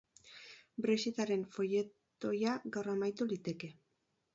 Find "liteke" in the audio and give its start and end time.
3.33-3.77